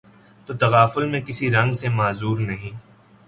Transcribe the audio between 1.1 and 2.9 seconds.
میں کسی رنگ سے معذور نہیں